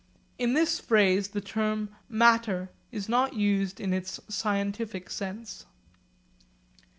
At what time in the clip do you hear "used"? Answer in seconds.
3.35-3.79